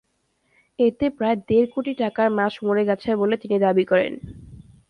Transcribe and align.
এতে 0.79 1.05
প্রায় 1.17 1.37
দেড় 1.47 1.67
কোটি 1.73 1.93
টাকার 2.01 2.27
মাছ 2.37 2.53
মরে 2.65 2.83
গেছে 2.89 3.09
বলে 3.21 3.35
তিনি 3.43 3.55
দাবি 3.65 3.83
করেন। 3.91 4.13